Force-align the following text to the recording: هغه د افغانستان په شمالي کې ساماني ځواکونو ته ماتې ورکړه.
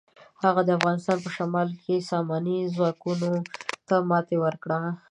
هغه 0.43 0.61
د 0.65 0.69
افغانستان 0.77 1.17
په 1.25 1.29
شمالي 1.37 1.77
کې 1.83 2.05
ساماني 2.09 2.57
ځواکونو 2.75 3.29
ته 3.87 3.95
ماتې 4.09 4.37
ورکړه. 4.45 4.79